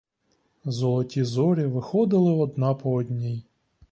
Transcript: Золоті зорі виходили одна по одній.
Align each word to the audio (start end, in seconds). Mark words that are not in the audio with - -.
Золоті 0.65 1.23
зорі 1.23 1.65
виходили 1.65 2.31
одна 2.33 2.73
по 2.73 2.91
одній. 2.93 3.43